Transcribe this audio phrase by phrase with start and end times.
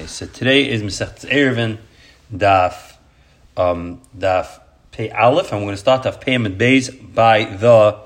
[0.00, 1.76] Okay, so today is Masechet Erevin,
[2.34, 2.94] Daf,
[3.58, 4.58] um, Daf
[4.92, 7.98] Pei Aleph, and we're going to start Daf Pei Amid Beis by the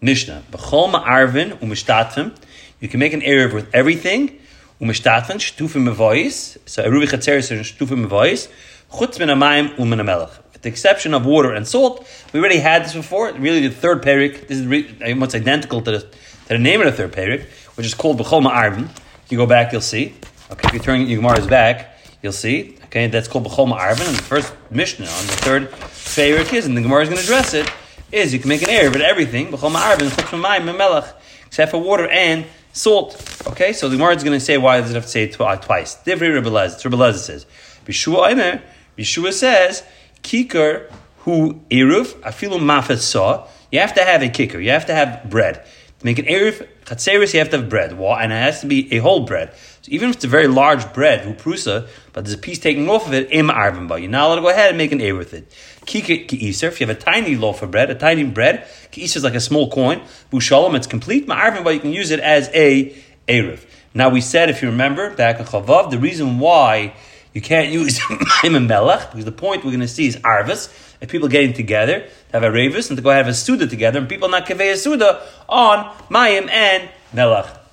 [0.00, 0.42] Mishnah.
[0.50, 2.36] B'chol Ma'arvin u'mishtatvim,
[2.80, 4.40] you can make an Erev with everything,
[4.80, 8.48] u'mishtatvim, shtufim mevois, so Eruvi Chatzeris and shtufim mevois,
[8.90, 10.36] chutz min amayim u'min amelech.
[10.52, 14.02] With the exception of water and salt, we already had this before, really the third
[14.02, 16.08] perik, this is almost identical to the, to
[16.48, 17.44] the name of the third perik,
[17.76, 18.88] which is called B'chol Ma'arvin.
[19.24, 20.12] If you go back, you'll see.
[20.50, 22.78] Okay, if you're turn your Gemara's back, you'll see.
[22.84, 24.06] Okay, that's called B'chol Ma'arvin.
[24.06, 27.24] And the first Mishnah on the third favorite is, and the Gemara is going to
[27.24, 27.68] address it,
[28.12, 29.48] is you can make an error but everything.
[29.48, 31.14] B'chol Ma'arvin, chutz melech,
[31.46, 33.42] except for water and salt.
[33.48, 35.40] Okay, so the Gemara is going to say why does it have to say it
[35.40, 35.96] uh, twice?
[36.04, 36.84] Divrei Rebbe Lez.
[36.84, 37.46] Rebbe Lez says,
[37.84, 38.62] Bishua Eimer,
[38.96, 39.82] Bishua says,
[40.22, 43.48] Kikar hu eruv afilu mafet saw.
[43.72, 44.60] You have to have a kicker.
[44.60, 45.64] You have to have bread.
[45.98, 47.92] To make an eruv chatzeris, you have to have bread.
[47.92, 49.52] And it has to be a whole bread.
[49.86, 53.06] So even if it's a very large bread, prusa, but there's a piece taken off
[53.06, 55.32] of it, im arvin you're not allowed to go ahead and make an eruv with
[55.32, 55.48] it.
[55.82, 59.22] Kikar ki'iser, if you have a tiny loaf of bread, a tiny bread, ki'iser is
[59.22, 60.02] like a small coin.
[60.32, 61.28] Bushalom, it's complete.
[61.28, 63.64] Ma'arvin you can use it as a eruv.
[63.94, 66.92] Now we said, if you remember, back in Chavav, the reason why
[67.32, 68.00] you can't use
[68.42, 70.66] Mayim Melech, because the point we're going to see is Arvis,
[71.00, 74.00] if people getting together to have a Ravis and to go have a Suda together,
[74.00, 77.65] and people not Kaveh a Suda on Mayim and Melech.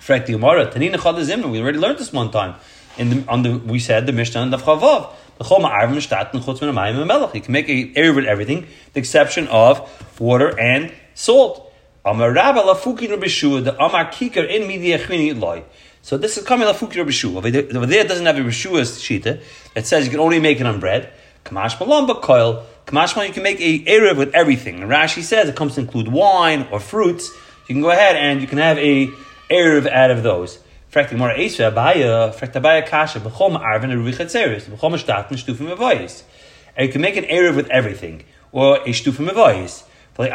[0.00, 2.54] Frek the Tanina Chadazim, we already learned this one time.
[2.96, 5.12] In the, on the, we said the Mishnah and the Chavav.
[5.40, 5.46] You
[7.40, 11.72] can make a area with everything, the exception of water and salt.
[12.04, 12.12] So
[16.16, 17.38] this is coming Lafuki Rabbi Shua.
[17.38, 19.40] Over there doesn't have a Rishua's shita
[19.74, 21.12] that says you can only make it on bread.
[21.44, 22.64] Kamash Malam Bakoil.
[22.86, 24.82] Kamash you can make a Erev with everything.
[24.82, 27.30] And Rashi says it comes to include wine or fruits.
[27.68, 29.10] You can go ahead and you can have a
[29.50, 30.58] Erev out of those.
[30.92, 35.38] Frekt Gemara Eisva Abaya, Frekt Abaya Kasha, B'chom Arvin and Ruvi Chatzeris, B'chom Ashtat and
[35.38, 36.22] Shtufim Avoyis.
[36.76, 39.84] And you can make an Erev with everything, or a Shtufim Avoyis.
[40.16, 40.28] When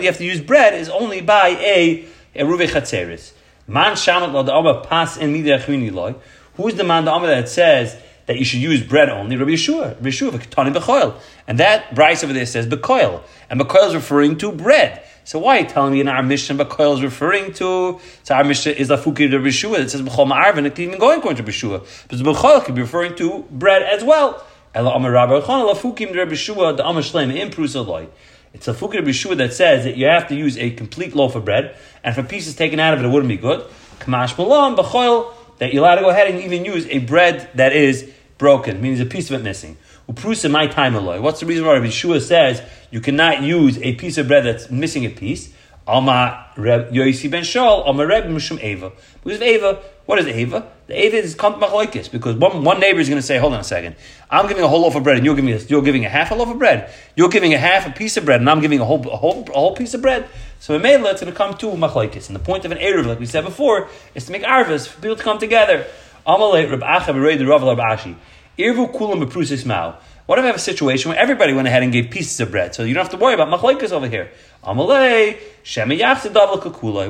[0.00, 3.32] you have to use bread is only by a, a Ruvi Chatzeris.
[3.66, 6.14] Man shamat la da'ama pas in midei loy.
[6.54, 9.36] Who is the man da'ama that says that you should use bread only?
[9.36, 9.88] Rabbi Yeshua.
[9.96, 11.20] Rabbi Yeshua v'ketani b'choil.
[11.46, 13.20] And that Bryce over there says b'koil.
[13.50, 15.02] And b'koil is referring to bread.
[15.26, 17.98] So why are you telling me in our mission b'koil is referring to?
[18.22, 20.66] So our mission is the fuki Rabbi Yeshua It says b'chol ma'arvin.
[20.66, 22.06] It can even go according to Rabbi Yeshua.
[22.06, 24.46] But b'koil could be referring to bread as well.
[24.72, 28.08] Ela amar Rabbi la fukim Rabbi Yeshua the amar shleim in prusa
[28.54, 31.44] it's a fukir b'shua that says that you have to use a complete loaf of
[31.44, 33.60] bread, and if a piece is taken out of it, it wouldn't be good.
[33.98, 37.74] Kamash malam b'choil that you're allowed to go ahead and even use a bread that
[37.74, 38.08] is
[38.38, 39.76] broken, means a piece of it missing.
[40.08, 41.20] Uprusa my time alloy.
[41.20, 44.70] What's the reason why Rabbi Yeshua says you cannot use a piece of bread that's
[44.70, 45.52] missing a piece?
[45.86, 48.92] Alma Reb Yosi ben Shaul, Alma Reb Mishum Eva.
[49.22, 50.68] Because of Eva, what is Eva?
[50.88, 53.60] The Eva is Kant Machlaikis, because one, one neighbor is going to say, hold on
[53.60, 53.94] a second,
[54.30, 56.30] I'm giving a whole loaf of bread and you're giving, a, you're giving a half
[56.30, 56.92] a loaf of bread.
[57.14, 59.44] You're giving a half a piece of bread and I'm giving a whole, a whole,
[59.48, 60.28] a whole piece of bread.
[60.58, 62.28] So in Mela, it's going to come to Machlaikis.
[62.28, 65.00] And the point of an Erev, like we said before, is to make Arvas, for
[65.00, 65.86] people to come together.
[66.26, 68.16] Reb Berei Rav Ashi.
[68.58, 69.98] Irvu Kulam Beprusis Mao.
[70.26, 72.74] What if I have a situation where everybody went ahead and gave pieces of bread?
[72.74, 74.32] So you don't have to worry about machlaikas over here.
[74.64, 75.38] Amalei,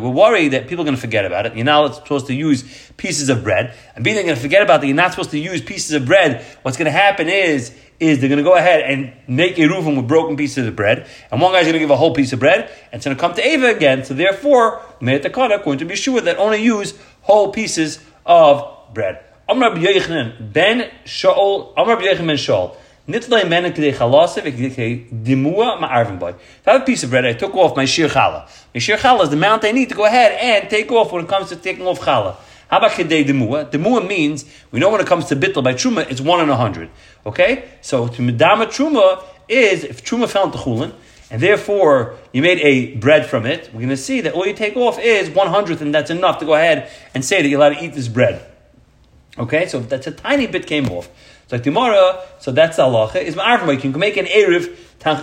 [0.02, 1.56] We're worried that people are going to forget about it.
[1.56, 3.74] You're not supposed to use pieces of bread.
[3.94, 6.04] And being they're going to forget about that, you're not supposed to use pieces of
[6.04, 6.44] bread.
[6.60, 9.96] What's going to happen is, is they're going to go ahead and make a roofing
[9.96, 11.06] with broken pieces of bread.
[11.30, 12.70] And one guy's going to give a whole piece of bread.
[12.92, 14.04] And it's going to come to Ava again.
[14.04, 16.92] So therefore, the going to be sure that only use
[17.22, 19.25] whole pieces of bread.
[19.48, 22.76] Amr ben Shaul, Amr ben Shaul.
[23.08, 23.38] If I
[26.72, 28.50] have a piece of bread, I took off my shir challah.
[28.74, 31.22] My shir challah is the amount I need to go ahead and take off when
[31.22, 32.34] it comes to taking off challah.
[32.68, 33.70] How about kedei demua?
[33.70, 36.56] Demua means we know when it comes to bittel by truma, it's one in a
[36.56, 36.90] hundred.
[37.24, 40.92] Okay, so to medama truma is if truma fell into chulin,
[41.30, 43.70] and therefore you made a bread from it.
[43.72, 46.40] We're going to see that all you take off is one hundredth, and that's enough
[46.40, 48.44] to go ahead and say that you're allowed to eat this bread.
[49.38, 51.10] Okay, so that's a tiny bit came off.
[51.48, 53.16] So tomorrow, so that's the halacha.
[53.16, 54.64] Is ma'arvim, you can make an erev,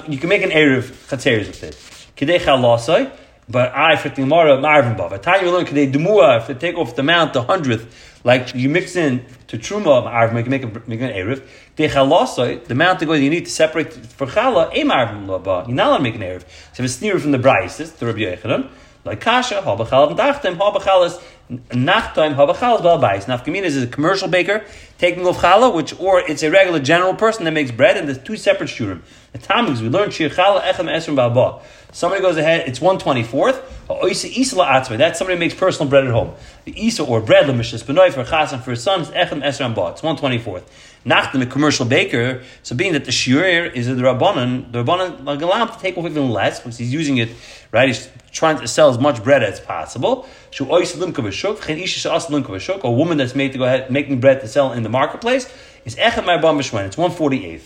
[0.08, 1.74] you can make an erev chatzeres with it.
[2.16, 3.12] Kidei chalasai,
[3.50, 5.20] but I for tomorrow ma'arvim bav.
[5.20, 8.96] Tanya learn kidei demua if you take off the amount, the hundredth, like you mix
[8.96, 11.42] in to truma ma'arvim, you can make, a, make an erev.
[11.76, 15.66] Kidei chalasai, the amount to go you need to separate for chala, a ma'arvim ba.
[15.68, 16.42] You're not allowed to make an erev.
[16.74, 18.70] So if it's near from the brayis, the Rabbi Yechanan.
[19.06, 23.26] Like kasha, habachal and dachtem, habachalas, nachtaim, habachalas, balbais.
[23.26, 24.64] Nafkamina is a commercial baker
[24.98, 28.20] taking off challah, which, or it's a regular general person that makes bread, and there's
[28.20, 29.02] two separate shurim.
[29.34, 31.62] The Talmud, we learned shir challah, echem esrim balba.
[31.92, 33.62] Somebody goes ahead, it's 124th.
[34.98, 36.34] That's somebody who makes personal bread at home.
[36.66, 39.90] The Isa or bread, Lemishas Benoy for Chasan for his son is Echem Esram Ba.
[39.92, 40.64] It's 124th.
[41.06, 45.42] Nachdim, a commercial baker, so being that the shiur is a Rabbanan, the Rabbanan like
[45.42, 47.30] allow him to take off even less because he's using it,
[47.72, 47.88] right?
[47.88, 50.26] He's trying to sell as much bread as possible.
[50.60, 50.64] A
[52.92, 55.54] woman that's made to go ahead making bread to sell in the marketplace
[55.84, 56.86] is Echem Marbam B'Shwen.
[56.86, 57.64] It's 148th.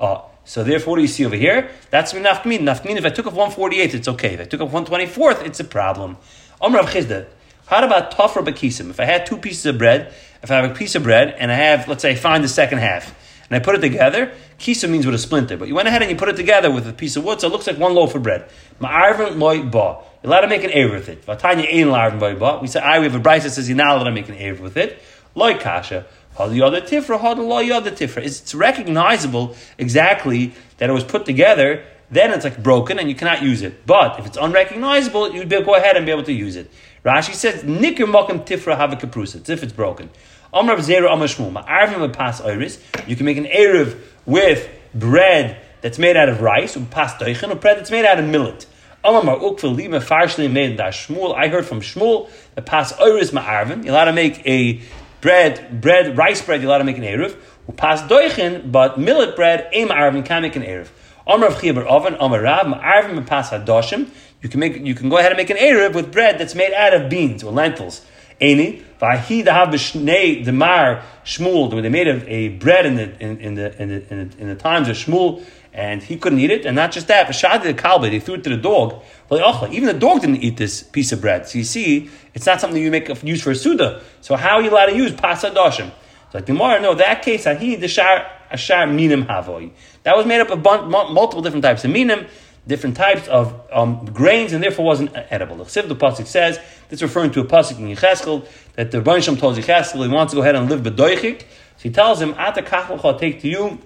[0.00, 1.70] Uh, so therefore, what do you see over here?
[1.90, 2.60] That's nafkmin.
[2.60, 4.34] Nafkmin, if I took off 148th, it's okay.
[4.34, 6.16] If I took off 124th, it's a problem.
[6.60, 7.26] Amr Chizda.
[7.66, 8.90] How about tofra bakisim?
[8.90, 11.50] If I had two pieces of bread, if I have a piece of bread and
[11.50, 13.14] I have, let's say, I find the second half,
[13.48, 16.10] and I put it together, kisa means with a splinter, but you went ahead and
[16.10, 18.14] you put it together with a piece of wood, so it looks like one loaf
[18.14, 18.48] of bread.
[18.80, 19.98] Ma'arvin loy ba.
[20.22, 21.26] You're allowed to make an air with it.
[21.26, 22.58] Vatanya ain larvin loy ba.
[22.62, 24.36] We say, I, we have a bright that says you're not allowed to make an
[24.36, 25.02] air with it.
[25.34, 26.06] Loy kasha.
[26.36, 28.24] Tifra, tifra.
[28.24, 33.42] It's recognizable exactly that it was put together, then it's like broken and you cannot
[33.42, 33.86] use it.
[33.86, 36.70] But if it's unrecognizable, you'd be, go ahead and be able to use it.
[37.04, 38.06] Rashi says, Nikir
[38.46, 39.36] tifra have a kaprusa.
[39.36, 40.10] It's if it's broken.
[40.52, 41.64] Amr zera amashmum.
[41.66, 42.82] Arvim pas iris.
[43.06, 47.50] You can make an erev with bread that's made out of rice, or pas doichen,
[47.50, 48.66] or bread that's made out of millet.
[49.02, 51.34] Amar made da Shmuel.
[51.34, 53.84] I heard from Shmuel that pas iris ma'arvim.
[53.84, 54.80] You're allowed to make a
[55.20, 56.60] bread, bread, rice bread.
[56.60, 57.36] You're allowed to make an erev.
[57.76, 60.88] Pas doichen, but millet bread, aim arvim can make an erev.
[61.26, 64.10] Amr of Chibar oven, Amr Rav, ma'arvim pas hadoshim.
[64.42, 66.72] You can make, you can go ahead and make an erev with bread that's made
[66.72, 68.04] out of beans or lentils.
[68.40, 73.54] Eni, vahi dahav b'shnei demar shmuel, they made a, a bread in the in, in,
[73.54, 75.44] the, in, the, in the in the times of Shmuel,
[75.74, 76.64] and he couldn't eat it.
[76.64, 79.02] And not just that, but v'shadi the kalbe, they threw it to the dog.
[79.30, 81.46] Even the dog didn't eat this piece of bread.
[81.46, 84.02] So you see, it's not something you make use for a suda.
[84.20, 85.90] So how are you allowed to use pasadoshim?
[86.32, 89.70] So like the Gemara, no, that case, ahi the shar ashar minim havoi.
[90.04, 92.26] That was made up of multiple different types of minim
[92.70, 95.56] different types of um, grains, and therefore wasn't edible.
[95.56, 96.58] The Chsiv, the pasuk says
[96.88, 98.46] this referring to a pasuk in Yecheskel
[98.76, 101.40] that the Rebbeinu told Yecheskel he wants to go ahead and live bedoichik.
[101.40, 103.78] So he tells him, "Ata kachelcha take to you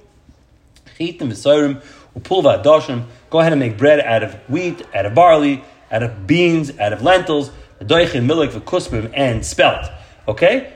[0.99, 1.83] chitim v'sorim
[2.17, 3.07] upulva adoshim.
[3.31, 6.93] Go ahead and make bread out of wheat, out of barley, out of beans, out
[6.93, 9.91] of lentils, adoichin, milik, v'kusmim, and spelt."
[10.29, 10.73] Okay.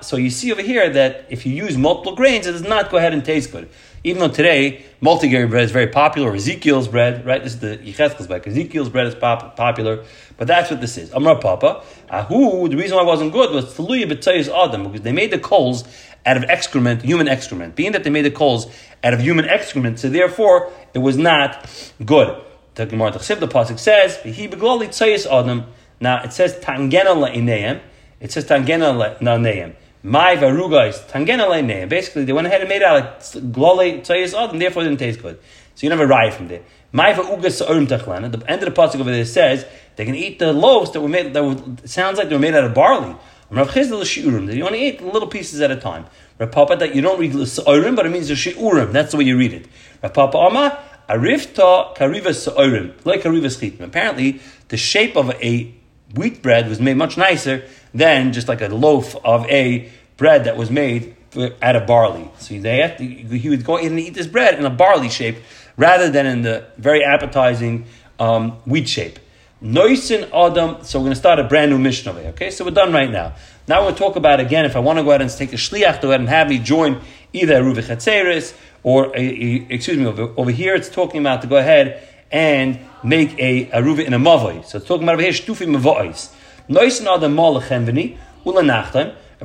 [0.00, 2.96] So you see over here that if you use multiple grains, it does not go
[2.96, 3.68] ahead and taste good.
[4.08, 7.44] Even though today multigrain bread is very popular, Ezekiel's bread, right?
[7.44, 8.46] This is the Yecheskel's bread.
[8.46, 10.02] Ezekiel's bread is pop- popular,
[10.38, 11.12] but that's what this is.
[11.12, 11.82] Amar Papa.
[12.08, 12.70] Ahu.
[12.70, 15.84] The reason why it wasn't good was Taluya B'Tzayis Adam because they made the coals
[16.24, 17.76] out of excrement, human excrement.
[17.76, 18.66] Being that they made the coals
[19.04, 21.68] out of human excrement, so therefore it was not
[22.02, 22.34] good.
[22.76, 25.66] The pasuk says, "He beglali tzayis adam."
[26.00, 27.80] Now it says tangena le'ineim.
[28.20, 29.74] It says tangena le'ineim.
[30.02, 33.20] My varuga is tangena Basically, they went ahead and made out like
[33.52, 35.38] glole odd, and therefore didn't taste good.
[35.74, 36.62] So you never ride from there.
[36.92, 38.30] My varuga sa'urim tachlana.
[38.30, 39.66] The end of the pasuk over there says
[39.96, 41.34] they can eat the loaves that were made.
[41.34, 43.16] That were, sounds like they were made out of barley.
[43.50, 44.54] Rav Chizda l'shiurim.
[44.54, 46.06] You only eat little pieces at a time.
[46.38, 48.92] Rav Papa that you don't read sa'urim, but it means the shiurim.
[48.92, 49.66] That's the way you read it.
[50.02, 50.78] Rav Papa Ama
[51.08, 53.80] arifta kariva sa'urim like kariva schitim.
[53.80, 55.74] Apparently, the shape of a
[56.14, 57.64] wheat bread was made much nicer
[57.94, 61.16] than just like a loaf of a bread that was made
[61.62, 62.30] out of barley.
[62.38, 65.36] So they to, he would go in and eat this bread in a barley shape
[65.76, 67.86] rather than in the very appetizing
[68.18, 69.18] um, wheat shape.
[69.62, 70.84] Noisin Adam.
[70.84, 72.30] So we're going to start a brand new mission over here.
[72.30, 73.34] Okay, so we're done right now.
[73.66, 74.64] Now we'll talk about again.
[74.64, 76.48] If I want to go ahead and take a shliach to go ahead and have
[76.48, 77.00] me join
[77.32, 81.48] either a Ruvi or a, a, excuse me over, over, here it's talking about to
[81.48, 84.64] go ahead and make a, a Ruvi in a mavoi.
[84.64, 86.32] So it's talking about over here shtufi mavois.
[86.68, 86.72] A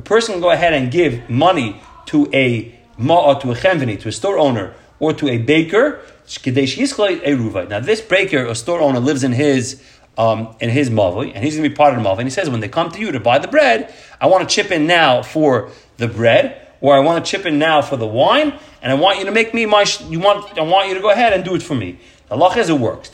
[0.02, 4.12] person can go ahead and give money to a ma to a chemvini, to a
[4.12, 6.00] store owner, or to a baker.
[6.26, 9.82] Now, this baker or store owner lives in his
[10.16, 12.18] um, in his mavoi, and he's going to be part of the mavoi.
[12.18, 14.54] And he says, when they come to you to buy the bread, I want to
[14.54, 18.06] chip in now for the bread, or I want to chip in now for the
[18.06, 19.84] wine, and I want you to make me my.
[20.08, 20.58] You want?
[20.58, 21.98] I want you to go ahead and do it for me.
[22.30, 23.10] Allah says it works.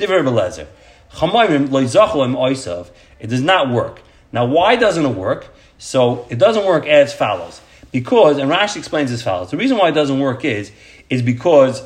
[3.20, 4.02] It does not work.
[4.32, 5.48] Now, why doesn't it work?
[5.78, 7.60] So it doesn't work as follows.
[7.92, 9.50] Because, and Rashi explains as follows.
[9.50, 10.70] The reason why it doesn't work is,
[11.08, 11.82] is because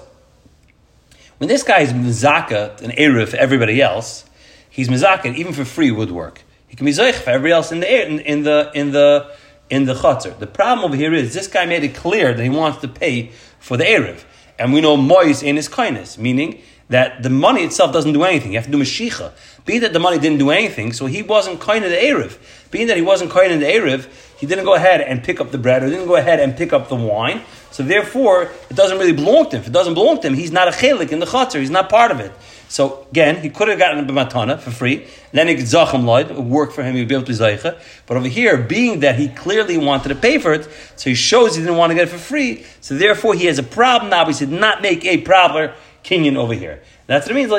[1.38, 4.25] when this guy is mizaka, an eruv for everybody else,
[4.69, 6.43] he's mizaka, even for free would work.
[6.69, 9.33] He can be zoich for everybody else in the in, in the in the
[9.71, 10.38] in the chutzner.
[10.38, 13.31] The problem over here is this guy made it clear that he wants to pay
[13.61, 14.25] for the eruv,
[14.59, 18.53] and we know mois in his kindness, meaning that the money itself doesn't do anything.
[18.53, 19.33] You have to do mashicha.
[19.64, 22.38] Be that the money didn't do anything, so he wasn't kind of the eruv.
[22.71, 25.50] Being that he wasn't kind of the eruv, he didn't go ahead and pick up
[25.50, 27.43] the bread or didn't go ahead and pick up the wine.
[27.71, 29.62] So therefore, it doesn't really belong to him.
[29.62, 31.61] If it doesn't belong to him, he's not a chelik in the chutzner.
[31.61, 32.33] He's not part of it.
[32.69, 35.07] So again, he could have gotten a b'matana for free.
[35.33, 37.81] Then he could it would work for him, he would be able to zeicha.
[38.07, 41.55] But over here, being that he clearly wanted to pay for it, so he shows
[41.55, 44.25] he didn't want to get it for free, so therefore he has a problem now,
[44.26, 45.75] he did not make a proper
[46.05, 46.83] kinyan over here.
[47.07, 47.51] That's what it means,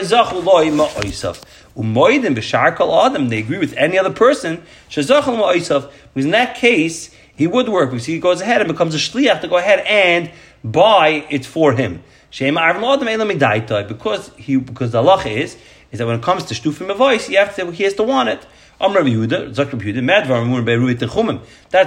[3.05, 5.37] adam, they agree with any other person, shazachal
[6.13, 9.41] because in that case, he would work, because he goes ahead and becomes a shliach
[9.41, 10.31] to go ahead and
[10.63, 12.03] buy it for him.
[12.31, 15.57] Because he because the halacha is
[15.91, 18.29] is that when it comes to shtufim voice, he has to he has to want
[18.29, 18.45] it.
[18.79, 19.03] That's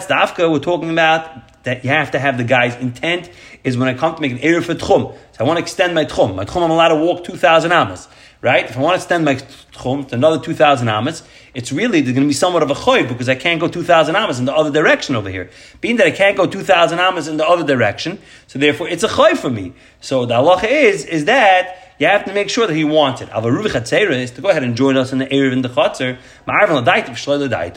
[0.06, 1.64] the afka we're talking about.
[1.64, 3.30] That you have to have the guy's intent
[3.62, 5.14] is when I come to make an erev for tchum.
[5.32, 6.34] So I want to extend my tchum.
[6.34, 8.08] My tchum, I'm allowed to walk two thousand amas
[8.40, 8.68] right?
[8.68, 11.22] If I want to extend my tchum to another 2,000 amas,
[11.54, 14.14] it's really there's going to be somewhat of a choy because I can't go 2,000
[14.14, 15.50] amas in the other direction over here.
[15.80, 19.08] Being that I can't go 2,000 amas in the other direction, so therefore it's a
[19.08, 19.72] choy for me.
[20.00, 23.28] So the halacha is, is that you have to make sure that he wants it.
[23.30, 26.16] Avaruvi chatzera is to go ahead and join us in the Erev in the Chatzar.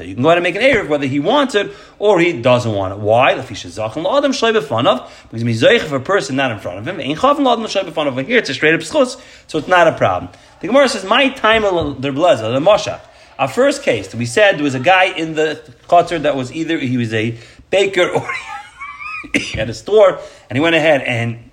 [0.07, 2.71] You can go ahead and make an Erev whether he wants it or he doesn't
[2.71, 2.99] want it.
[2.99, 3.33] Why?
[3.33, 3.89] Because he's a
[5.99, 6.99] person not in front of him.
[6.99, 10.31] Over here it's a straight up schus, so it's not a problem.
[10.59, 12.99] The Gemara says, "My time of the blaza, the Moshe."
[13.39, 16.77] Our first case, we said there was a guy in the Chatzar that was either
[16.77, 17.39] he was a
[17.71, 18.29] baker or
[19.33, 21.50] he had a store, and he went ahead and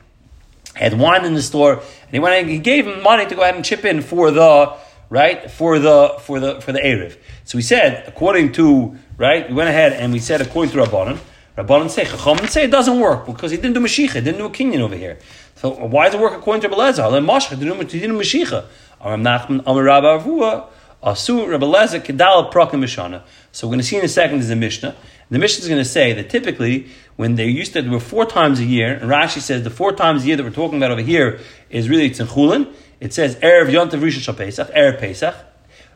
[0.79, 3.43] had wine in the store, and he went and he gave him money to go
[3.43, 4.75] ahead and chip in for the
[5.11, 7.17] right for the for the for the erev.
[7.45, 11.19] So we said according to right, we went ahead and we said according to Rabbanon,
[11.57, 14.47] Rabbanon say Chacham say it doesn't work because he didn't do Mashiach, he didn't do
[14.47, 15.19] a kinyan over here.
[15.57, 17.11] So why does it work according to Belezah?
[17.11, 18.65] Then Mashach didn't do Mashiach.
[19.01, 20.69] Aram Nachman Amar Rabba Avua
[21.03, 23.23] Asu Kedal Prakim Mishana.
[23.51, 24.95] So we're going to see in a second is the Mishnah.
[25.31, 28.25] The mission is going to say that typically when they used to, there were four
[28.25, 30.91] times a year, and Rashi says the four times a year that we're talking about
[30.91, 32.73] over here is really Tzimchulin.
[33.01, 35.35] It says Erev Yontav Rishon Pesach, Erev Pesach,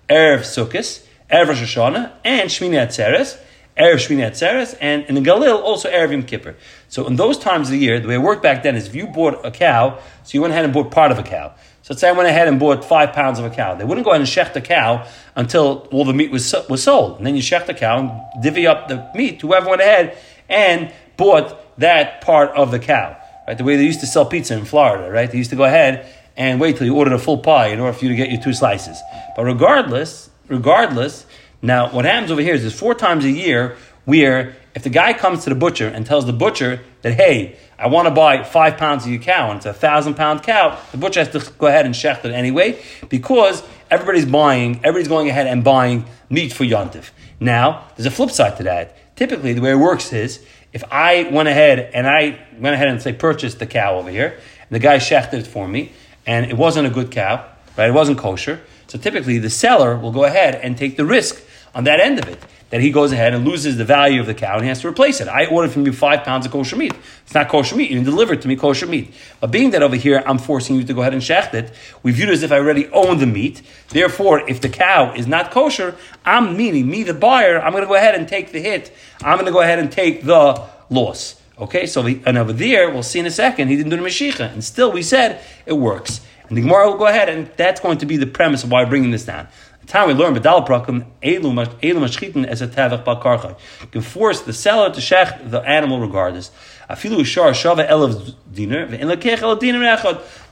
[0.09, 3.39] Erev Sukkot, Erev Rosh Hashanah, and Shmini Atzeres,
[3.79, 6.57] Erev Shmini Atzeres, and in the Galil also Erev Yom Kippur.
[6.89, 8.95] So in those times of the year, the way it worked back then is if
[8.95, 11.55] you bought a cow, so you went ahead and bought part of a cow.
[11.83, 13.75] So say I went ahead and bought five pounds of a cow.
[13.75, 17.19] They wouldn't go ahead and shecht the cow until all the meat was, was sold.
[17.19, 20.17] And then you shecht the cow and divvy up the meat to whoever went ahead
[20.49, 23.17] and bought that part of the cow.
[23.49, 23.59] Right?
[23.59, 25.31] The way they used to sell pizza in Florida, right?
[25.31, 27.93] They used to go ahead and wait till you ordered a full pie in order
[27.93, 29.01] for you to get your two slices.
[29.35, 31.27] But regardless, regardless,
[31.61, 35.13] now what happens over here is there's four times a year where if the guy
[35.13, 38.77] comes to the butcher and tells the butcher that, hey, I want to buy five
[38.77, 41.67] pounds of your cow and it's a thousand pound cow, the butcher has to go
[41.67, 46.63] ahead and shecht it anyway because everybody's buying, everybody's going ahead and buying meat for
[46.63, 47.11] Yontif.
[47.41, 49.17] Now, there's a flip side to that.
[49.17, 53.03] Typically, the way it works is if I went ahead and I went ahead and
[53.03, 55.93] say purchased the cow over here, and the guy shechted it for me,
[56.25, 57.45] and it wasn't a good cow,
[57.77, 57.89] right?
[57.89, 58.61] It wasn't kosher.
[58.87, 61.43] So typically, the seller will go ahead and take the risk
[61.75, 62.39] on that end of it
[62.73, 64.89] that he goes ahead and loses the value of the cow and he has to
[64.89, 65.29] replace it.
[65.29, 66.95] I ordered from you five pounds of kosher meat.
[67.23, 67.91] It's not kosher meat.
[67.91, 69.13] You didn't deliver it to me kosher meat.
[69.41, 71.71] But being that over here I'm forcing you to go ahead and shecht it,
[72.03, 73.61] we view it as if I already own the meat.
[73.91, 77.89] Therefore, if the cow is not kosher, I'm meaning me, the buyer, I'm going to
[77.89, 78.91] go ahead and take the hit.
[79.21, 81.43] I'm going to go ahead and take the loss.
[81.59, 84.03] Okay, so we, and over there, we'll see in a second, he didn't do the
[84.03, 84.41] Mashiach.
[84.51, 86.23] And still, we said it works.
[86.49, 88.87] And the Gemara will go ahead, and that's going to be the premise of why
[88.87, 89.49] bringing this down.
[89.87, 93.59] Time we learn Bedal Prakim, Elu Mashchitin as a Tavach Bakarcha.
[93.81, 96.51] You can force the seller to shech the animal regardless.
[96.89, 98.85] Afilu Shar Shava Elav Dinar,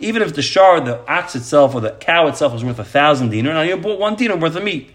[0.00, 3.30] even if the shar, the ox itself, or the cow itself is worth a thousand
[3.30, 4.90] dinar, now you bought one dinar worth of meat.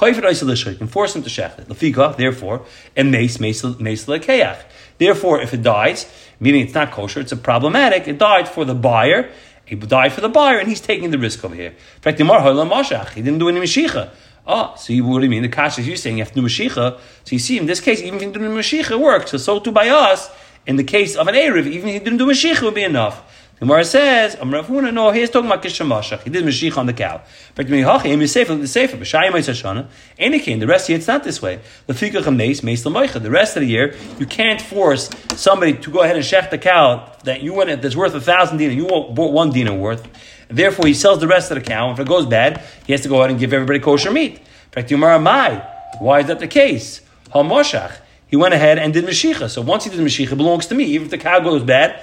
[0.00, 1.68] You can force him to shech it.
[1.68, 4.62] Lafika, therefore, and mace, mace, mace lekeach.
[4.98, 6.06] Therefore, if it dies,
[6.40, 9.30] meaning it's not kosher, it's a problematic, it died for the buyer,
[9.68, 11.70] he died for the buyer, and he's taking the risk over here.
[11.70, 14.10] In fact, he didn't do any Mashiach.
[14.46, 15.42] Oh, so you, what do you mean?
[15.42, 16.98] The kasha is you saying you have to do Mashiach.
[17.24, 19.28] So you see, in this case, even if you didn't do Mashiach, it worked.
[19.28, 20.30] So, so too by us,
[20.66, 22.82] in the case of an Erev, even if he didn't do Mashiach, it would be
[22.82, 23.47] enough.
[23.58, 26.22] Gemara says, I'm Rav Huna, no, he's talking about Kishamashach.
[26.22, 27.22] He did Mashiach on the cow.
[27.56, 30.98] But me hachi, im Yisef, the Sefer, B'shayim Yisashana, Enikin, the rest of the year,
[30.98, 31.58] it's not this way.
[31.88, 33.20] The Fikach HaMeis, Meis L'moicha.
[33.20, 36.58] The rest of the year, you can't force somebody to go ahead and shech the
[36.58, 40.06] cow that you went, that's worth a thousand dinar, you bought one dinar worth.
[40.46, 41.90] Therefore, he sells the rest of the cow.
[41.90, 44.40] If it goes bad, he has to go ahead and give everybody kosher meat.
[44.72, 47.00] Why is that the case?
[47.34, 47.96] HaMoshach.
[48.28, 49.50] He went ahead and did Mashiach.
[49.50, 50.84] So once he did Mashiach, it belongs to me.
[50.84, 52.00] Even if the cow goes bad,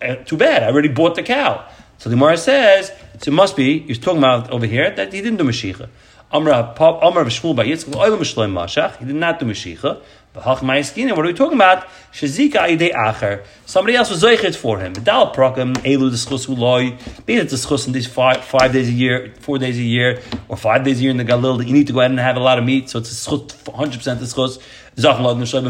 [0.00, 1.66] Eh, too bad, I already bought the cow.
[1.98, 5.38] So the Gemara says, it must be, he's talking about over here, that he didn't
[5.38, 5.88] do Mashiach.
[6.30, 10.02] Amr of Shmuel by Yitzchak, he did not do Mashiach.
[10.36, 11.86] What are we talking about?
[12.12, 13.42] Shazika ide acher.
[13.64, 14.92] Somebody else was zeichet for him.
[14.92, 17.24] Dal prokem elu deschus uloi.
[17.24, 20.58] Be it deschus in these five, five days a year, four days a year, or
[20.58, 22.36] five days a year in the Galil that you need to go ahead and have
[22.36, 24.58] a lot of meat, so it's a schus, 100% deschus.
[24.98, 25.64] Zach lod nishloy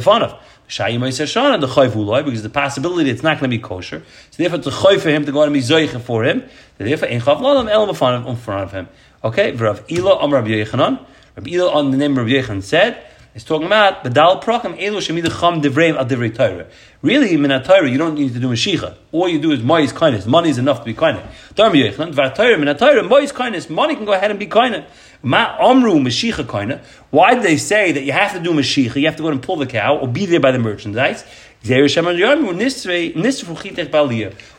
[0.69, 4.03] Shayim Shana the chayv uloi because the possibility it's not going to be kosher.
[4.31, 6.43] So therefore, a chayv for him to go and be zeichet for him.
[6.79, 8.89] Therefore, ein chav lodam el befanav in front of him.
[9.23, 11.05] Okay, Rav Ila Am Rabbi Yechanan.
[11.37, 13.03] Rabbi Ila on the name of Rabbi Yechanan said.
[13.37, 16.67] It's talking about the dal prokem elu shemid cham divrei al divrei Torah.
[17.03, 18.97] Really, in a Torah, you don't need to do mashicha.
[19.13, 20.25] All you do is mois kindness.
[20.25, 21.27] Money is enough to be kindness.
[21.55, 23.69] Darm yechlan var Torah min Torah mois kindness.
[23.69, 24.91] Money can go ahead and be kindness.
[25.23, 26.81] Ma amru mashicha kindness.
[27.11, 28.97] Why did they say that you have to do mashicha?
[28.97, 31.23] You have to go and pull the cow or be there by the merchandise.
[31.69, 31.83] We're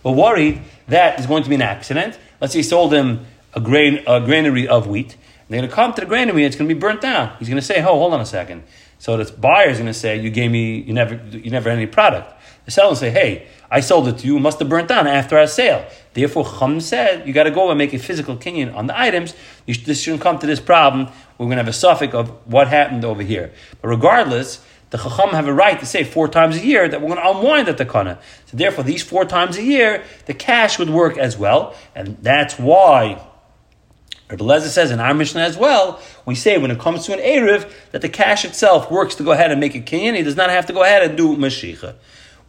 [0.03, 2.19] worried that is going to be an accident.
[2.39, 5.17] Let's say he sold him a grain a granary of wheat
[5.49, 7.35] they're going to come to the granary and it's going to be burnt down.
[7.39, 8.63] He's going to say, "Oh, hold on a second.
[8.99, 11.77] So the buyer is going to say, "You gave me, you never, you never had
[11.77, 12.33] any product."
[12.65, 14.37] The seller will say, "Hey, I sold it to you.
[14.37, 17.69] It must have burnt down after our sale." Therefore, Chum said, "You got to go
[17.69, 19.35] and make a physical kinyan on the items.
[19.69, 21.07] Sh- this shouldn't come to this problem.
[21.37, 23.51] We're going to have a suffix of what happened over here."
[23.81, 27.15] But regardless, the Chacham have a right to say four times a year that we're
[27.15, 28.19] going to unwind the kana.
[28.45, 32.57] So therefore, these four times a year, the cash would work as well, and that's
[32.57, 33.21] why
[34.29, 37.71] Rabbi says in our Mishnah as well, we say when it comes to an Erev,
[37.91, 40.15] that the cash itself works to go ahead and make a kinyan.
[40.15, 41.95] He does not have to go ahead and do Mashiach.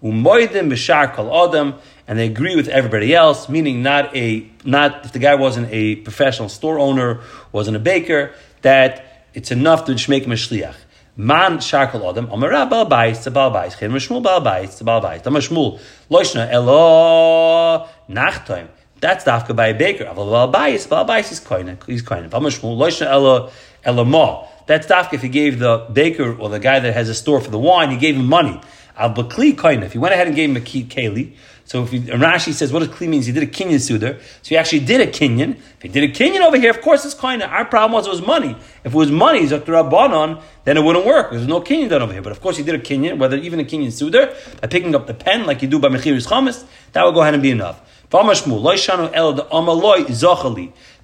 [0.02, 1.74] Umoidim b'shar kol adam,
[2.06, 5.96] and they agree with everybody else, meaning not a not if the guy wasn't a
[5.96, 7.20] professional store owner,
[7.52, 8.32] wasn't a baker,
[8.62, 10.76] that it's enough to just make him a shliach.
[11.16, 15.00] Man sharkal adam, amara bal bayis, to bal bayis, chem shmul bal bayis, to bal
[15.00, 15.80] tam shmul,
[16.10, 18.68] loishna elo nachtoim.
[19.00, 20.04] That's dafka by a baker.
[20.04, 21.82] Aval bayis, bal bayis is koine.
[21.86, 22.28] He's koine.
[22.28, 23.50] Vamashmul loishna elo
[23.84, 24.46] elo ma.
[24.66, 27.50] That's dafka if he gave the baker or the guy that has a store for
[27.50, 28.60] the wine, he gave him money.
[28.96, 29.82] Al bakli koine.
[29.84, 31.34] If he went ahead and gave him a keli,
[31.68, 34.18] so if he, Rashi says what does kli means, he did a kinyan sudar.
[34.20, 35.56] So he actually did a kinyan.
[35.56, 37.46] If he did a kinyan over here, of course it's koine.
[37.46, 38.56] Our problem was it was money.
[38.84, 39.72] If it was money, Dr.
[39.72, 41.30] Rabbanon, then it wouldn't work.
[41.30, 42.22] There's no kinyan done over here.
[42.22, 45.06] But of course he did a kinyan, whether even a kinyan sudar, by picking up
[45.06, 47.82] the pen like you do by mechiris chametz, that would go ahead and be enough.
[48.10, 48.22] If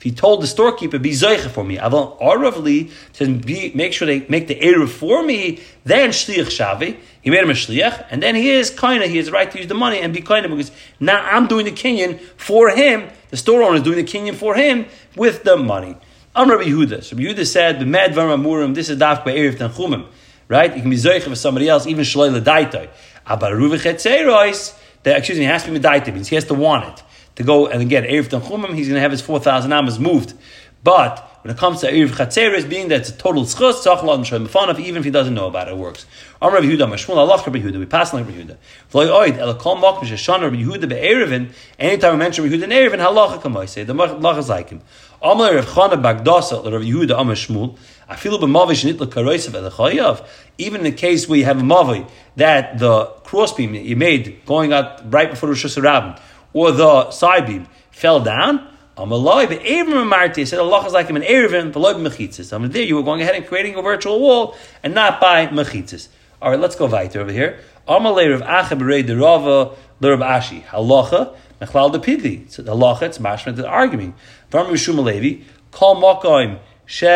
[0.03, 4.21] he told the storekeeper, be zeicha for me, aval aravli, says be, make sure they
[4.27, 8.35] make the eruv for me, then shliach shavi, he made him a shliach, and then
[8.35, 10.47] he is kind of, he has the right to use the money and be kind
[10.47, 14.05] of, because now I'm doing the kinyan for him, the store owner is doing the
[14.05, 15.97] kinyan for him with the money.
[16.35, 17.05] I'm Rabbi Yehuda.
[17.05, 20.07] So Rabbi Yehuda said, the mad v'ramurim, this is daf by eruv tanchumim,
[20.49, 20.75] right?
[20.75, 22.89] You can be zeicha for somebody else, even shaloi l'daitoi.
[23.27, 26.99] Abaruv chetzerois, that, excuse me, he has to be medaitim, means he has to want
[26.99, 27.05] it.
[27.37, 30.35] To go and again, Erev Tanchumim, he's going to have his 4,000 amas moved.
[30.83, 34.27] But when it comes to Erev Chatzeres, being that it's a total schus, Tzachal and
[34.27, 36.07] Shem Mefanov, even if he doesn't know about it, it works.
[36.41, 38.57] Am Rabbi Yehuda, Mashmul, Allah Yehuda, we pass Yehuda.
[38.93, 43.43] Oid, el kol mok Yehuda anytime we mention Rabbi Yehuda in Erevin, halacha
[43.87, 44.81] the halacha is like him.
[45.23, 47.77] Rav Chana Bagdasa, uh, Rabbi Yehuda, Am Shmul,
[48.09, 50.27] afilu b'mavish nitla
[50.57, 54.47] even in the case where you have a mavi, that the crossbeam that you made
[54.47, 56.19] going out right before Rosh Hashanah,
[56.55, 61.17] or the side beam fell down, Amaloi, but Avram Marti said Allah is like him
[61.17, 62.53] in Erevin, but loy mechitzis.
[62.53, 65.49] I mean, there you were going ahead and creating a virtual wall and not by
[65.49, 66.09] mechitzis.
[66.41, 67.59] All right, let's go weiter over here.
[67.89, 72.51] Amalei Rav Acha Berei Derava L'Rav Ashi Halacha Mechlal de Pidli.
[72.51, 74.15] So the halacha it's mashma the arguing.
[74.51, 77.07] Varm Rishum Alevi Kol Mokaim She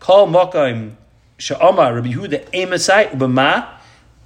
[0.00, 0.94] Kol Mokaim
[1.38, 3.68] She Omar Rabbi Yehuda Emasai Ubama.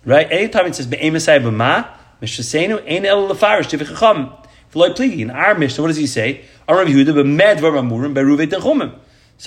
[0.05, 1.89] Right, anytime it says Be'emasai Ubama.
[2.21, 4.33] Mishasenu ein el lefarish tivichacham.
[4.73, 5.21] V'loy pligi.
[5.21, 6.45] In our Mishnah, what does he say?
[6.69, 6.83] So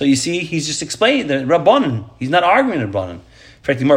[0.04, 2.10] you see, he's just explaining the Rabbanon.
[2.20, 3.20] He's not arguing the Rabbanon.
[3.68, 3.96] In the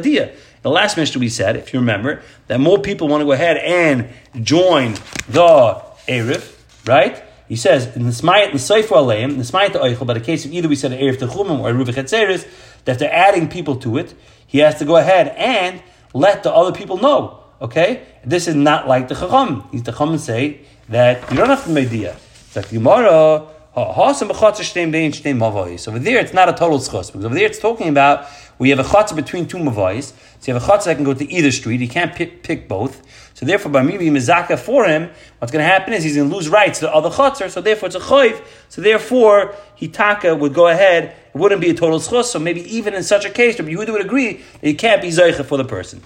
[0.00, 0.32] the.
[0.62, 3.58] The last Mishnah we said, if you remember, that more people want to go ahead
[3.58, 4.08] and
[4.42, 4.94] join
[5.28, 7.22] the Erev, right?
[7.48, 10.46] He says in the Smayat the Sefer Aleim, the Smayat the Eichel, but a case
[10.46, 12.46] of either we said Erev Techumim or Erev Chetzeres,
[12.86, 14.14] that they're adding people to it,
[14.46, 15.82] he has to go ahead and
[16.14, 17.43] let the other people know.
[17.60, 18.06] Okay?
[18.24, 19.64] This is not like the Chacham.
[19.72, 22.16] The Chacham say that you don't have to idea.
[22.46, 24.04] It's like Gemara, so over
[25.98, 28.84] there, it's not a total schos because over there it's talking about we have a
[28.84, 30.12] chatzah between two mavais.
[30.38, 31.80] So you have a chatzah that can go to either street.
[31.80, 33.02] He can't pick, pick both.
[33.34, 36.30] So therefore, by me being mizaka for him, what's going to happen is he's going
[36.30, 37.50] to lose rights to the other chatzah.
[37.50, 38.40] So therefore, it's a choiv.
[38.68, 41.16] So therefore, Hitaka would go ahead.
[41.34, 42.26] It wouldn't be a total schos.
[42.26, 45.08] So maybe even in such a case, Rabbi Yehuda would agree that he can't be
[45.08, 46.00] zaycha for the person.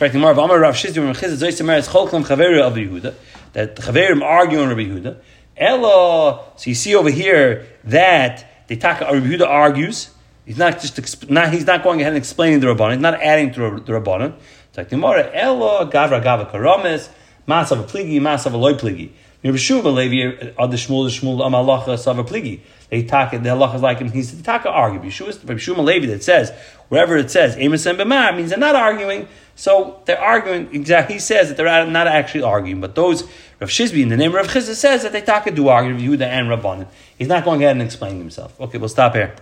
[0.00, 3.14] Fact, the Marv Amar Rav Shizim Rav Chizit Zoysemer is Cholklam Chaveru of Yehuda
[3.52, 5.20] that the Chaverim argue on Rabbi Yehuda.
[5.58, 6.42] Ella.
[6.56, 10.08] So you see over here that the Taka Rabbi Yehuda argues
[10.46, 12.92] He's not just not he's not going ahead and explaining the rabbanon.
[12.92, 14.36] He's not adding to the rabbanon.
[14.70, 17.10] It's like Gemara Elo Gavra Gava Karamis
[17.46, 19.10] Masav Pligi Masav Loy Pligi.
[19.42, 19.52] They
[23.04, 24.10] talk the halacha is like him.
[24.10, 24.98] He's the taka argue.
[24.98, 26.50] Rabbi Shmuel Levi that says
[26.88, 29.28] wherever it says Amos and B'mar means they're not arguing.
[29.60, 31.16] So they're arguing exactly.
[31.16, 33.24] He says that they're not actually arguing, but those
[33.60, 35.94] Rav Shizbi in the name of Rav Chizah says that they talk taka do argue
[35.98, 36.86] Yehuda and Rabbanan.
[37.18, 38.58] He's not going ahead and explaining himself.
[38.58, 39.34] Okay, we'll stop here.